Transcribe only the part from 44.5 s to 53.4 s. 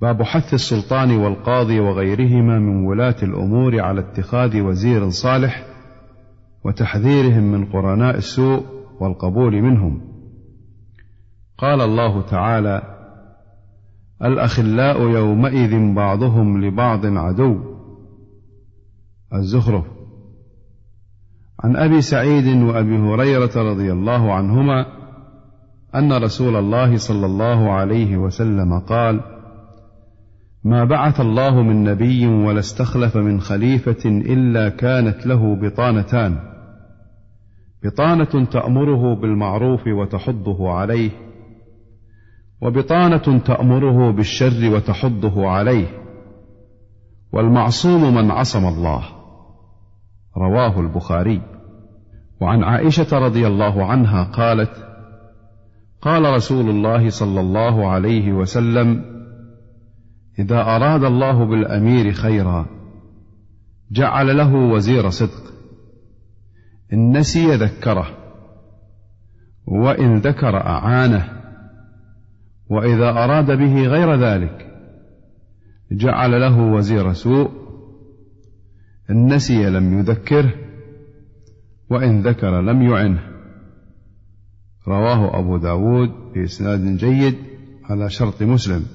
وتحضه عليه والمعصوم من عصم الله. رواه البخاري. وعن عائشة